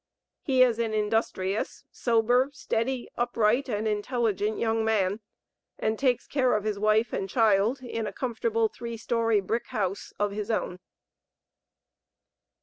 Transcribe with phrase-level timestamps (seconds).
[0.41, 5.19] He is an industrious, sober, steady, upright, and intelligent young man,
[5.77, 10.11] and takes care of his wife and child in a comfortable three story brick house
[10.17, 10.79] of his own.